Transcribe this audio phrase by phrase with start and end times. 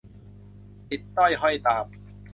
[0.91, 1.85] ติดต้อยห้อยตาม